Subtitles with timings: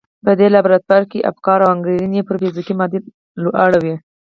[0.23, 3.03] په دې لابراتوار کې افکار او انګېرنې پر فزيکي معادل
[3.63, 3.93] اوړي.